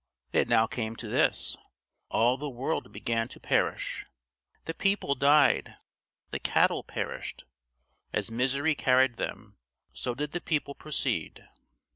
It 0.31 0.47
now 0.47 0.65
came 0.65 0.95
to 0.95 1.07
this 1.07 1.55
all 2.09 2.35
the 2.35 2.49
world 2.49 2.91
began 2.91 3.27
to 3.27 3.39
perish! 3.39 4.03
The 4.65 4.73
people 4.73 5.13
died; 5.13 5.75
the 6.31 6.39
cattle 6.39 6.81
perished; 6.83 7.43
as 8.11 8.31
misery 8.31 8.73
carried 8.73 9.17
them, 9.17 9.57
so 9.93 10.15
did 10.15 10.31
the 10.31 10.41
people 10.41 10.73
proceed. 10.73 11.47